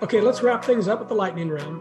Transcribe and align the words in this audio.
Okay, 0.00 0.20
let's 0.20 0.42
wrap 0.42 0.64
things 0.64 0.86
up 0.88 1.00
with 1.00 1.08
the 1.08 1.14
lightning 1.14 1.48
round. 1.48 1.80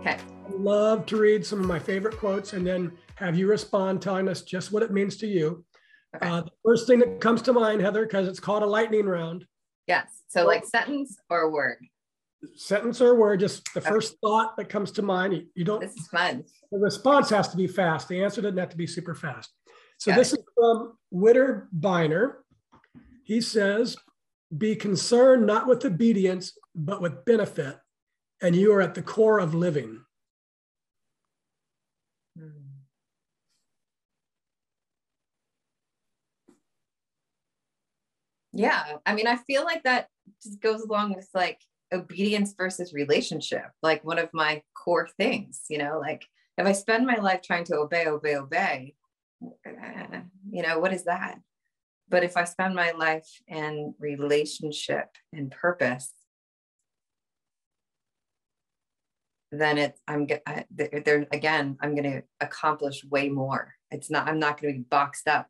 Okay. 0.00 0.16
I 0.16 0.52
love 0.52 1.04
to 1.06 1.16
read 1.16 1.44
some 1.44 1.60
of 1.60 1.66
my 1.66 1.78
favorite 1.78 2.16
quotes 2.16 2.54
and 2.54 2.66
then 2.66 2.92
have 3.16 3.36
you 3.36 3.46
respond 3.48 4.00
telling 4.00 4.28
us 4.28 4.42
just 4.42 4.72
what 4.72 4.82
it 4.82 4.90
means 4.90 5.16
to 5.18 5.26
you. 5.26 5.64
Okay. 6.16 6.26
Uh, 6.28 6.40
the 6.40 6.50
first 6.64 6.86
thing 6.86 6.98
that 7.00 7.20
comes 7.20 7.42
to 7.42 7.52
mind, 7.52 7.82
Heather, 7.82 8.04
because 8.06 8.26
it's 8.28 8.40
called 8.40 8.62
a 8.62 8.66
lightning 8.66 9.06
round, 9.06 9.44
yes. 9.86 10.22
So 10.28 10.46
like 10.46 10.64
sentence 10.64 11.18
or 11.28 11.50
word. 11.50 11.76
sentence 12.56 13.00
or 13.00 13.14
word, 13.14 13.40
just 13.40 13.62
the 13.74 13.80
first 13.80 14.16
thought 14.22 14.56
that 14.56 14.68
comes 14.68 14.90
to 14.92 15.02
mind. 15.02 15.44
You, 15.54 15.64
don't, 15.64 15.80
This 15.80 15.94
is 15.96 16.08
fun. 16.08 16.44
the 16.72 16.78
response 16.78 17.28
has 17.30 17.48
to 17.48 17.56
be 17.56 17.66
fast. 17.66 18.08
The 18.08 18.24
answer 18.24 18.40
doesn't 18.40 18.58
have 18.58 18.70
to 18.70 18.76
be 18.76 18.86
super 18.86 19.14
fast. 19.14 19.50
So 19.98 20.10
Got 20.10 20.16
this 20.18 20.32
is 20.32 20.38
from 20.56 20.94
Witter 21.10 21.68
Bynner. 21.78 22.36
He 23.24 23.40
says, 23.42 23.96
be 24.56 24.74
concerned 24.76 25.46
not 25.46 25.66
with 25.66 25.84
obedience, 25.84 26.56
but 26.74 27.00
with 27.00 27.24
benefit. 27.24 27.78
And 28.42 28.56
you 28.56 28.72
are 28.72 28.80
at 28.80 28.94
the 28.94 29.02
core 29.02 29.38
of 29.38 29.54
living. 29.54 30.00
Yeah. 38.52 38.96
I 39.06 39.14
mean, 39.14 39.26
I 39.26 39.36
feel 39.36 39.64
like 39.64 39.84
that 39.84 40.08
just 40.42 40.60
goes 40.60 40.82
along 40.82 41.14
with 41.14 41.28
like 41.34 41.60
obedience 41.92 42.54
versus 42.56 42.92
relationship, 42.92 43.66
like 43.82 44.04
one 44.04 44.18
of 44.18 44.28
my 44.32 44.62
core 44.74 45.08
things, 45.18 45.64
you 45.68 45.78
know, 45.78 45.98
like 45.98 46.26
if 46.58 46.66
I 46.66 46.72
spend 46.72 47.06
my 47.06 47.16
life 47.16 47.42
trying 47.42 47.64
to 47.64 47.76
obey, 47.76 48.06
obey, 48.06 48.36
obey, 48.36 48.94
eh, 49.64 50.20
you 50.50 50.62
know, 50.62 50.78
what 50.78 50.92
is 50.92 51.04
that? 51.04 51.38
But 52.10 52.24
if 52.24 52.36
I 52.36 52.44
spend 52.44 52.74
my 52.74 52.90
life 52.90 53.28
in 53.46 53.94
relationship 54.00 55.06
and 55.32 55.50
purpose, 55.50 56.12
then 59.52 59.78
it's 59.78 60.00
I'm 60.06 60.26
I- 60.46 60.64
there 60.70 61.26
again 61.32 61.76
I'm 61.80 61.94
going 61.94 62.10
to 62.10 62.22
accomplish 62.40 63.04
way 63.04 63.28
more. 63.28 63.74
It's 63.90 64.10
not 64.10 64.28
I'm 64.28 64.40
not 64.40 64.60
going 64.60 64.74
to 64.74 64.78
be 64.80 64.84
boxed 64.84 65.28
up. 65.28 65.46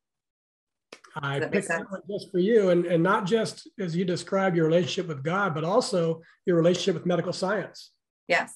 I 1.17 1.39
Does 1.39 1.41
that 1.41 1.51
make 1.51 1.53
picked 1.53 1.69
that 1.69 1.91
one 1.91 2.03
just 2.11 2.31
for 2.31 2.39
you, 2.39 2.71
and, 2.71 2.85
and 2.87 3.03
not 3.03 3.25
just 3.27 3.69
as 3.79 3.97
you 3.97 4.05
describe 4.05 4.55
your 4.55 4.67
relationship 4.67 5.09
with 5.09 5.23
God, 5.25 5.55
but 5.55 5.65
also 5.65 6.21
your 6.47 6.57
relationship 6.57 6.95
with 6.95 7.07
medical 7.07 7.33
science. 7.33 7.91
Yes. 8.29 8.55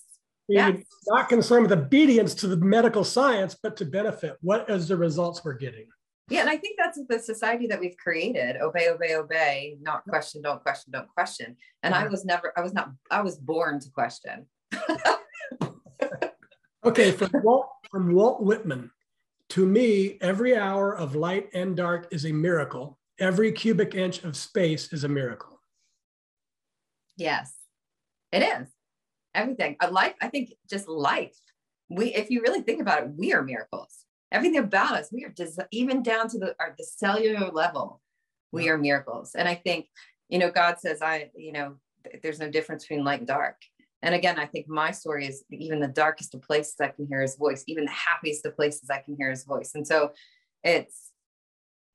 You're 0.49 0.69
Yes. 0.69 0.85
not 1.09 1.29
concerned 1.31 1.63
with 1.69 1.73
obedience 1.73 2.35
to 2.37 2.49
the 2.49 2.57
medical 2.57 3.03
science, 3.03 3.57
but 3.61 3.77
to 3.79 3.87
benefit. 3.87 4.37
What 4.43 4.69
is 4.69 4.89
the 4.89 4.97
results 4.97 5.43
we're 5.43 5.55
getting? 5.55 5.87
Yeah, 6.31 6.41
and 6.41 6.49
I 6.49 6.57
think 6.57 6.79
that's 6.79 6.99
the 7.07 7.19
society 7.19 7.67
that 7.67 7.79
we've 7.79 7.97
created. 7.99 8.57
Obey, 8.57 8.89
obey, 8.89 9.15
obey, 9.15 9.77
not 9.83 10.05
question, 10.05 10.41
don't 10.41 10.63
question, 10.63 10.91
don't 10.91 11.09
question. 11.09 11.57
And 11.83 11.95
I 11.95 12.03
mm-hmm. 12.03 12.13
was 12.13 12.25
never, 12.25 12.53
I 12.57 12.63
was 12.63 12.73
not, 12.73 12.91
I 13.11 13.21
was 13.21 13.37
born 13.37 13.79
to 13.81 13.91
question. 13.91 14.47
Okay, 16.85 17.13
from 17.13 17.31
Walt, 17.43 17.69
from 17.91 18.13
Walt 18.13 18.43
Whitman. 18.43 18.91
To 19.51 19.67
me, 19.67 20.19
every 20.21 20.55
hour 20.55 20.95
of 20.95 21.15
light 21.15 21.49
and 21.55 21.75
dark 21.75 22.09
is 22.11 22.27
a 22.27 22.33
miracle. 22.33 22.99
Every 23.19 23.53
cubic 23.53 23.95
inch 23.95 24.23
of 24.23 24.37
space 24.37 24.93
is 24.93 25.05
a 25.05 25.09
miracle. 25.09 25.61
Yes, 27.17 27.55
it 28.33 28.43
is. 28.43 28.69
Everything. 29.35 29.77
A 29.81 29.91
life, 29.91 30.15
I 30.21 30.29
think 30.29 30.53
just 30.69 30.87
life. 30.87 31.39
We, 31.89 32.13
if 32.13 32.29
you 32.29 32.43
really 32.43 32.61
think 32.61 32.83
about 32.83 33.05
it, 33.05 33.11
we 33.17 33.33
are 33.33 33.43
miracles. 33.43 34.05
Everything 34.33 34.59
about 34.59 34.95
us, 34.95 35.11
we 35.13 35.25
are 35.25 35.31
just 35.31 35.61
even 35.71 36.03
down 36.03 36.29
to 36.29 36.39
the, 36.39 36.55
our, 36.59 36.75
the 36.77 36.85
cellular 36.85 37.51
level, 37.51 38.01
we 38.53 38.69
are 38.69 38.79
miracles. 38.79 39.35
And 39.35 39.49
I 39.49 39.55
think, 39.55 39.87
you 40.29 40.39
know, 40.39 40.51
God 40.51 40.79
says, 40.79 41.03
I, 41.03 41.31
you 41.37 41.53
know, 41.53 41.77
th- 42.05 42.23
there's 42.23 42.41
no 42.41 42.51
difference 42.51 42.85
between 42.85 43.05
light 43.05 43.21
and 43.21 43.29
dark. 43.29 43.57
And 44.03 44.15
again, 44.15 44.39
I 44.39 44.47
think 44.47 44.69
my 44.69 44.91
story 44.91 45.27
is 45.27 45.45
even 45.51 45.81
the 45.81 45.89
darkest 45.89 46.35
of 46.35 46.43
places 46.43 46.77
I 46.81 46.89
can 46.89 47.07
hear 47.07 47.23
his 47.23 47.37
voice, 47.37 47.65
even 47.67 47.85
the 47.85 47.91
happiest 47.91 48.45
of 48.45 48.55
places 48.57 48.91
I 48.91 48.99
can 48.99 49.17
hear 49.17 49.31
his 49.31 49.45
voice. 49.45 49.73
And 49.75 49.87
so 49.87 50.13
it's, 50.63 51.11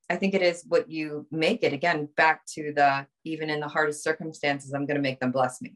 I 0.10 0.16
think 0.16 0.34
it 0.34 0.42
is 0.42 0.64
what 0.68 0.90
you 0.90 1.28
make 1.30 1.62
it 1.62 1.72
again, 1.72 2.10
back 2.18 2.46
to 2.56 2.74
the, 2.76 3.06
even 3.26 3.50
in 3.52 3.60
the 3.60 3.68
hardest 3.68 4.04
circumstances, 4.04 4.74
I'm 4.74 4.88
going 4.88 4.96
to 4.96 5.02
make 5.02 5.20
them 5.20 5.32
bless 5.32 5.62
me. 5.62 5.76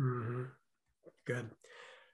Mhm. 0.00 0.48
Good. 1.26 1.50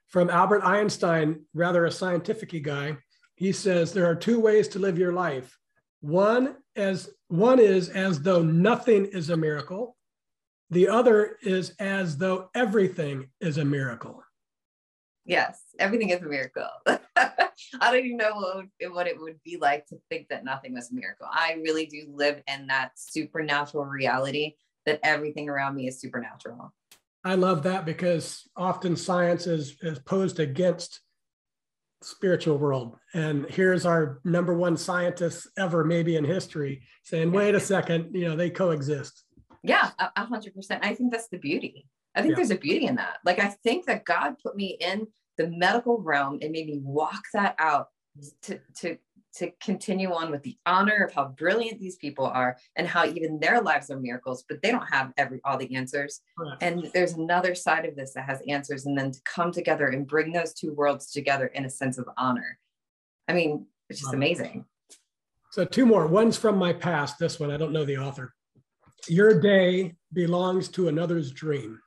From 0.07 0.29
Albert 0.29 0.61
Einstein, 0.63 1.45
rather 1.53 1.85
a 1.85 1.91
scientific 1.91 2.61
guy, 2.63 2.97
he 3.35 3.51
says 3.51 3.91
there 3.93 4.05
are 4.05 4.15
two 4.15 4.39
ways 4.39 4.67
to 4.69 4.79
live 4.79 4.97
your 4.97 5.13
life. 5.13 5.57
One 6.01 6.55
as 6.75 7.09
one 7.27 7.59
is 7.59 7.89
as 7.89 8.21
though 8.21 8.41
nothing 8.41 9.05
is 9.05 9.29
a 9.29 9.37
miracle. 9.37 9.97
The 10.69 10.87
other 10.87 11.37
is 11.41 11.73
as 11.79 12.17
though 12.17 12.49
everything 12.55 13.29
is 13.39 13.57
a 13.57 13.65
miracle. 13.65 14.23
Yes, 15.25 15.59
everything 15.79 16.09
is 16.09 16.21
a 16.21 16.25
miracle. 16.25 16.67
I 17.15 17.91
don't 17.91 18.05
even 18.05 18.17
know 18.17 18.35
what, 18.35 18.55
would- 18.57 18.93
what 18.93 19.07
it 19.07 19.19
would 19.19 19.41
be 19.43 19.57
like 19.57 19.85
to 19.87 19.97
think 20.09 20.27
that 20.29 20.45
nothing 20.45 20.73
was 20.73 20.91
a 20.91 20.95
miracle. 20.95 21.27
I 21.29 21.53
really 21.63 21.87
do 21.87 22.07
live 22.13 22.41
in 22.47 22.67
that 22.67 22.91
supernatural 22.95 23.85
reality 23.85 24.55
that 24.85 24.99
everything 25.03 25.49
around 25.49 25.75
me 25.75 25.87
is 25.87 25.99
supernatural. 25.99 26.73
I 27.23 27.35
love 27.35 27.63
that 27.63 27.85
because 27.85 28.47
often 28.55 28.95
science 28.95 29.47
is, 29.47 29.77
is 29.81 29.97
posed 29.99 30.39
against 30.39 31.01
spiritual 32.05 32.57
world. 32.57 32.97
And 33.13 33.45
here's 33.49 33.85
our 33.85 34.19
number 34.23 34.53
one 34.53 34.77
scientist 34.77 35.47
ever, 35.57 35.83
maybe 35.83 36.15
in 36.15 36.23
history, 36.23 36.83
saying, 37.03 37.31
wait 37.31 37.55
a 37.55 37.59
second, 37.59 38.13
you 38.13 38.27
know, 38.27 38.35
they 38.35 38.49
coexist. 38.49 39.23
Yeah, 39.63 39.89
a 39.97 40.25
hundred 40.25 40.53
percent. 40.53 40.85
I 40.85 40.93
think 40.93 41.11
that's 41.11 41.27
the 41.29 41.39
beauty. 41.39 41.87
I 42.13 42.21
think 42.21 42.31
Yeah. 42.31 42.35
there's 42.35 42.51
a 42.51 42.57
beauty 42.57 42.85
in 42.85 42.95
that. 42.95 43.17
Like 43.25 43.39
I 43.39 43.47
think 43.63 43.87
that 43.87 44.05
God 44.05 44.35
put 44.41 44.55
me 44.55 44.77
in 44.79 45.07
the 45.37 45.47
medical 45.47 45.99
realm 45.99 46.37
and 46.41 46.51
made 46.51 46.67
me 46.67 46.79
walk 46.83 47.23
that 47.33 47.55
out 47.57 47.87
to 48.43 48.59
to 48.81 48.97
to 49.35 49.51
continue 49.61 50.11
on 50.13 50.31
with 50.31 50.43
the 50.43 50.57
honor 50.65 51.03
of 51.03 51.13
how 51.13 51.25
brilliant 51.25 51.79
these 51.79 51.97
people 51.97 52.25
are 52.25 52.57
and 52.75 52.87
how 52.87 53.05
even 53.05 53.39
their 53.39 53.61
lives 53.61 53.91
are 53.91 53.99
miracles, 53.99 54.45
but 54.47 54.61
they 54.61 54.71
don't 54.71 54.87
have 54.87 55.11
every 55.17 55.41
all 55.43 55.57
the 55.57 55.75
answers. 55.75 56.21
Correct. 56.37 56.63
And 56.63 56.89
there's 56.93 57.13
another 57.13 57.53
side 57.53 57.85
of 57.85 57.95
this 57.95 58.13
that 58.13 58.25
has 58.25 58.41
answers, 58.47 58.85
and 58.85 58.97
then 58.97 59.11
to 59.11 59.19
come 59.25 59.51
together 59.51 59.87
and 59.87 60.07
bring 60.07 60.31
those 60.31 60.53
two 60.53 60.73
worlds 60.73 61.11
together 61.11 61.47
in 61.47 61.65
a 61.65 61.69
sense 61.69 61.97
of 61.97 62.07
honor. 62.17 62.57
I 63.27 63.33
mean, 63.33 63.65
it's 63.89 63.99
just 63.99 64.13
amazing. 64.13 64.65
So 65.51 65.65
two 65.65 65.85
more. 65.85 66.07
One's 66.07 66.37
from 66.37 66.57
my 66.57 66.73
past. 66.73 67.17
This 67.19 67.39
one, 67.39 67.51
I 67.51 67.57
don't 67.57 67.71
know 67.71 67.85
the 67.85 67.97
author. 67.97 68.33
Your 69.07 69.39
day 69.39 69.95
belongs 70.13 70.69
to 70.69 70.87
another's 70.87 71.31
dream. 71.31 71.79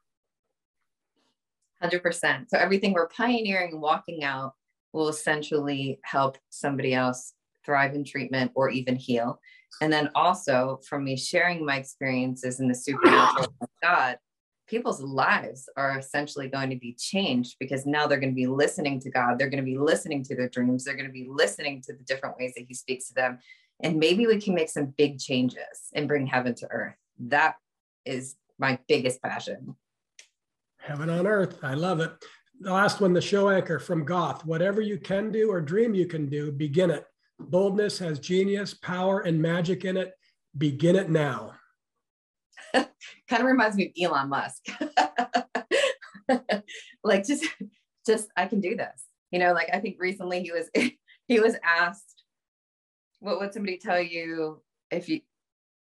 100%. 1.82 2.46
So 2.48 2.58
everything 2.58 2.92
we're 2.92 3.08
pioneering 3.08 3.72
and 3.72 3.80
walking 3.80 4.24
out 4.24 4.54
will 4.92 5.08
essentially 5.08 6.00
help 6.02 6.38
somebody 6.50 6.94
else 6.94 7.34
thrive 7.68 7.94
in 7.94 8.02
treatment 8.02 8.50
or 8.54 8.70
even 8.70 8.96
heal. 8.96 9.38
And 9.82 9.92
then 9.92 10.10
also 10.14 10.80
from 10.88 11.04
me 11.04 11.16
sharing 11.16 11.64
my 11.64 11.76
experiences 11.76 12.60
in 12.60 12.68
the 12.68 12.74
supernatural 12.74 13.52
of 13.60 13.68
God, 13.82 14.16
people's 14.66 15.02
lives 15.02 15.68
are 15.76 15.98
essentially 15.98 16.48
going 16.48 16.70
to 16.70 16.76
be 16.76 16.96
changed 16.98 17.56
because 17.60 17.84
now 17.84 18.06
they're 18.06 18.20
going 18.20 18.32
to 18.32 18.34
be 18.34 18.46
listening 18.46 18.98
to 19.00 19.10
God. 19.10 19.38
They're 19.38 19.50
going 19.50 19.62
to 19.62 19.70
be 19.70 19.78
listening 19.78 20.24
to 20.24 20.34
their 20.34 20.48
dreams. 20.48 20.84
They're 20.84 20.96
going 20.96 21.06
to 21.06 21.12
be 21.12 21.28
listening 21.28 21.82
to 21.82 21.92
the 21.92 22.04
different 22.04 22.36
ways 22.38 22.54
that 22.56 22.64
He 22.66 22.74
speaks 22.74 23.08
to 23.08 23.14
them. 23.14 23.38
And 23.82 23.98
maybe 23.98 24.26
we 24.26 24.40
can 24.40 24.54
make 24.54 24.70
some 24.70 24.94
big 24.96 25.18
changes 25.18 25.90
and 25.94 26.08
bring 26.08 26.26
heaven 26.26 26.54
to 26.56 26.68
earth. 26.70 26.96
That 27.18 27.56
is 28.06 28.36
my 28.58 28.78
biggest 28.88 29.22
passion. 29.22 29.76
Heaven 30.78 31.10
on 31.10 31.26
earth. 31.26 31.58
I 31.62 31.74
love 31.74 32.00
it. 32.00 32.12
The 32.60 32.72
last 32.72 33.00
one, 33.00 33.12
the 33.12 33.20
show 33.20 33.50
anchor 33.50 33.78
from 33.78 34.04
Goethe. 34.04 34.44
Whatever 34.44 34.80
you 34.80 34.98
can 34.98 35.30
do 35.30 35.50
or 35.50 35.60
dream 35.60 35.94
you 35.94 36.06
can 36.06 36.26
do, 36.26 36.50
begin 36.50 36.90
it. 36.90 37.06
Boldness 37.38 37.98
has 37.98 38.18
genius, 38.18 38.74
power, 38.74 39.20
and 39.20 39.40
magic 39.40 39.84
in 39.84 39.96
it. 39.96 40.12
Begin 40.56 40.96
it 40.96 41.08
now. 41.10 41.52
kind 42.74 42.86
of 43.30 43.44
reminds 43.44 43.76
me 43.76 43.86
of 43.86 43.92
Elon 44.10 44.28
Musk. 44.28 44.66
like 47.04 47.26
just 47.26 47.46
just 48.06 48.28
I 48.36 48.46
can 48.46 48.60
do 48.60 48.76
this. 48.76 49.04
You 49.30 49.38
know, 49.38 49.52
like 49.52 49.68
I 49.72 49.80
think 49.80 49.96
recently 49.98 50.42
he 50.42 50.52
was 50.52 50.68
he 51.28 51.40
was 51.40 51.56
asked 51.62 52.24
what 53.20 53.40
would 53.40 53.52
somebody 53.52 53.78
tell 53.78 54.00
you 54.00 54.62
if 54.90 55.08
you 55.08 55.20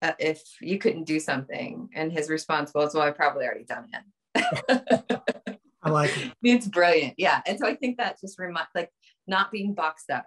uh, 0.03 0.13
if 0.19 0.43
you 0.61 0.79
couldn't 0.79 1.05
do 1.05 1.21
something 1.21 1.89
and 1.95 2.13
his 2.13 2.31
response 2.31 2.73
was 2.75 2.95
well 2.95 3.05
I've 3.05 3.17
probably 3.17 3.45
already 3.45 3.65
done 3.65 3.89
it. 3.93 4.03
I 5.83 5.91
like 5.91 6.17
it. 6.17 6.33
it's 6.43 6.67
brilliant. 6.67 7.15
Yeah. 7.19 7.41
And 7.47 7.59
so 7.59 7.67
I 7.67 7.75
think 7.75 7.99
that 7.99 8.21
just 8.21 8.39
remind 8.39 8.67
like 8.75 8.91
not 9.27 9.51
being 9.53 9.75
boxed 9.75 10.11
up, 10.11 10.27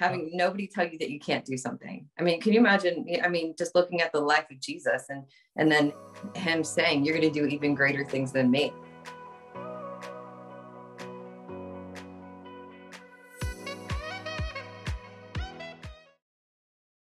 having 0.00 0.30
nobody 0.32 0.66
tell 0.66 0.88
you 0.88 0.98
that 0.98 1.10
you 1.10 1.20
can't 1.20 1.44
do 1.44 1.56
something. 1.56 2.06
I 2.18 2.22
mean, 2.22 2.40
can 2.40 2.54
you 2.54 2.58
imagine? 2.58 3.06
I 3.22 3.28
mean, 3.28 3.54
just 3.56 3.74
looking 3.74 4.00
at 4.00 4.12
the 4.12 4.20
life 4.20 4.46
of 4.50 4.58
Jesus 4.58 5.04
and 5.10 5.24
and 5.56 5.70
then 5.70 5.92
him 6.34 6.64
saying, 6.64 7.04
You're 7.04 7.14
gonna 7.14 7.30
do 7.30 7.46
even 7.46 7.74
greater 7.74 8.04
things 8.04 8.32
than 8.32 8.50
me. 8.50 8.72